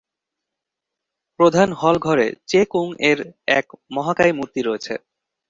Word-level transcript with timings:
প্রধান 1.39 1.69
হল 1.73 1.95
ঘরে 1.97 2.27
চে 2.47 2.61
কুং 2.65 2.87
এর 3.01 3.19
এক 3.51 3.65
মহাকায় 3.91 4.33
মূর্তি 4.33 4.61
রয়েছে। 4.61 4.93